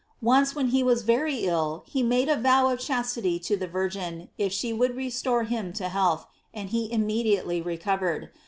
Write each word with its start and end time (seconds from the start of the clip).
Once 0.23 0.55
when 0.55 0.69
he 0.69 0.81
was 0.81 1.03
very 1.03 1.45
ill, 1.45 1.83
he 1.85 2.01
made 2.01 2.27
a 2.27 2.35
vow 2.35 2.69
of 2.69 2.79
chastity 2.79 3.37
to 3.37 3.55
the 3.55 3.67
Virgin, 3.67 4.29
if 4.35 4.51
she 4.51 4.73
would 4.73 4.95
restore 4.95 5.43
him 5.43 5.71
to 5.71 5.89
health: 5.89 6.25
and 6.55 6.69
he 6.71 6.91
immediately 6.91 7.61
recovered. 7.61 8.31